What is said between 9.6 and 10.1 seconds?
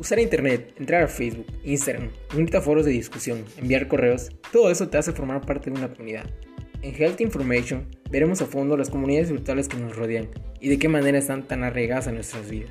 que nos